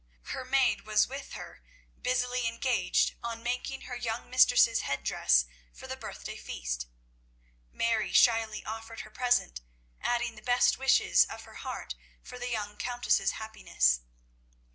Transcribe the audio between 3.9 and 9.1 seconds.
young mistress's head dress for the birthday feast. Mary shyly offered